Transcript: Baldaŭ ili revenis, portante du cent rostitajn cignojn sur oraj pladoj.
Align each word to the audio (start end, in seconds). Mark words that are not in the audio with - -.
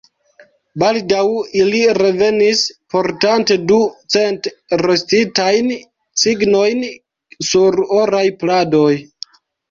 Baldaŭ 0.83 1.23
ili 1.63 1.81
revenis, 1.97 2.61
portante 2.93 3.57
du 3.71 3.77
cent 4.13 4.49
rostitajn 4.83 5.69
cignojn 6.23 6.81
sur 7.51 7.77
oraj 7.99 8.23
pladoj. 8.45 8.89